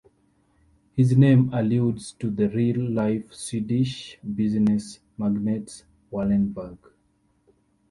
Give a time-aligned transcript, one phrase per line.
[0.95, 6.79] His name alludes to the real-life Swedish business magnates Wallenberg.